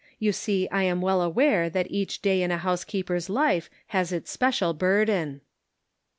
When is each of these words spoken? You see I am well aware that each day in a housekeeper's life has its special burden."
You 0.17 0.31
see 0.33 0.67
I 0.69 0.81
am 0.81 0.99
well 1.01 1.21
aware 1.21 1.69
that 1.69 1.91
each 1.91 2.23
day 2.23 2.41
in 2.41 2.49
a 2.49 2.57
housekeeper's 2.57 3.29
life 3.29 3.69
has 3.89 4.11
its 4.11 4.31
special 4.31 4.73
burden." 4.73 5.41